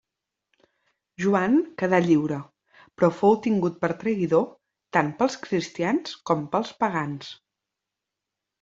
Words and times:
Joan 1.23 1.57
quedà 1.81 1.99
lliure, 2.05 2.39
però 2.97 3.11
fou 3.19 3.37
tingut 3.45 3.77
per 3.85 3.91
traïdor 4.05 4.49
tant 4.99 5.13
pels 5.23 5.39
cristians 5.47 6.19
com 6.31 6.45
pels 6.57 6.75
pagans. 6.83 7.33